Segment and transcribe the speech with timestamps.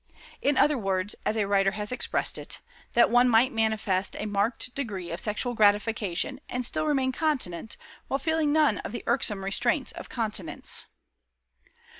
[0.41, 2.59] In other words, as a writer has expressed it,
[2.93, 7.77] "that one might manifest a marked degree of sexual gratification and still remain continent,
[8.07, 10.87] while feeling none of the irksome restraints of continence."